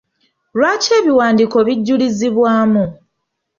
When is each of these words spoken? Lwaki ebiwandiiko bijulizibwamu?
Lwaki 0.57 0.89
ebiwandiiko 0.99 1.57
bijulizibwamu? 1.67 2.83